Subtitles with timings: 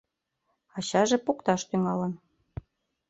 [0.77, 2.13] Ачаже покташ тӱҥалын.